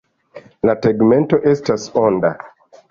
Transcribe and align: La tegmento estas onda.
La 0.69 0.75
tegmento 0.85 1.41
estas 1.55 1.87
onda. 2.07 2.35